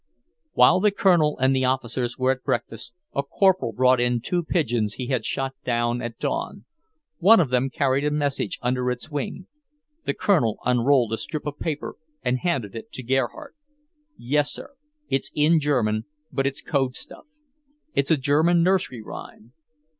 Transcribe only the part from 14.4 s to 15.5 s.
sir, it's